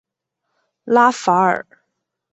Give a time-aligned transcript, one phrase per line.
[0.83, 1.63] 拉法尔。